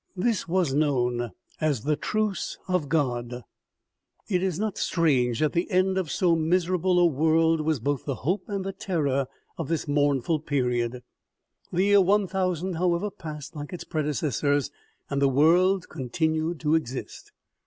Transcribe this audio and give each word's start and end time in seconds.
This 0.17 0.47
was 0.47 0.73
known 0.73 1.29
as 1.59 1.83
the 1.83 1.95
truce 1.95 2.57
of 2.67 2.89
God. 2.89 3.43
It 4.27 4.41
is 4.41 4.57
not 4.57 4.79
strange 4.79 5.41
that 5.41 5.53
the 5.53 5.69
end 5.69 5.95
of 5.95 6.09
so 6.09 6.35
miserable 6.35 6.97
a 6.97 7.05
world 7.05 7.61
was 7.61 7.79
both 7.79 8.05
the 8.05 8.15
hope 8.15 8.45
and 8.49 8.65
the 8.65 8.73
terror 8.73 9.27
of 9.59 9.67
this 9.67 9.87
mournful 9.87 10.39
period. 10.39 11.03
The 11.71 11.83
year 11.83 12.01
1000, 12.01 12.77
however, 12.77 13.11
passed 13.11 13.55
like 13.55 13.73
its 13.73 13.83
predecessors, 13.83 14.71
and 15.07 15.21
the 15.21 15.29
world 15.29 15.87
continued 15.87 16.59
to 16.61 16.73
exist. 16.73 17.31